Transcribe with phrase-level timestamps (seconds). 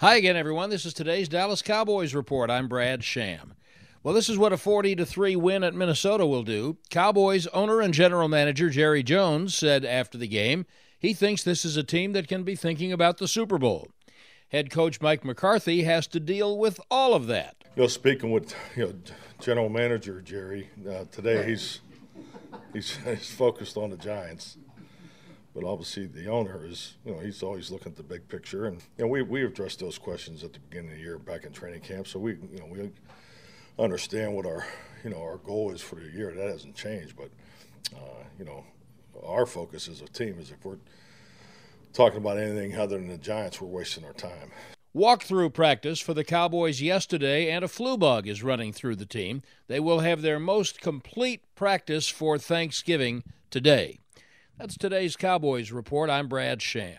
[0.00, 0.70] Hi again, everyone.
[0.70, 2.50] This is today's Dallas Cowboys report.
[2.50, 3.54] I'm Brad Sham.
[4.04, 6.76] Well, this is what a 40 to 3 win at Minnesota will do.
[6.88, 10.66] Cowboys owner and general manager Jerry Jones said after the game
[11.00, 13.88] he thinks this is a team that can be thinking about the Super Bowl.
[14.50, 17.56] Head coach Mike McCarthy has to deal with all of that.
[17.74, 18.94] You know, speaking with you know
[19.40, 21.80] general manager Jerry uh, today, he's,
[22.72, 24.58] he's he's focused on the Giants
[25.58, 28.80] but obviously the owner is, you know, he's always looking at the big picture, and
[28.96, 31.52] you know, we we addressed those questions at the beginning of the year back in
[31.52, 32.90] training camp, so we, you know, we
[33.82, 34.64] understand what our,
[35.02, 36.32] you know, our goal is for the year.
[36.32, 37.30] That hasn't changed, but
[37.96, 38.64] uh, you know,
[39.26, 40.78] our focus as a team is if we're
[41.92, 44.52] talking about anything other than the Giants, we're wasting our time.
[44.94, 49.42] Walkthrough practice for the Cowboys yesterday, and a flu bug is running through the team.
[49.66, 53.98] They will have their most complete practice for Thanksgiving today.
[54.58, 56.10] That's today's Cowboys Report.
[56.10, 56.98] I'm Brad Sham.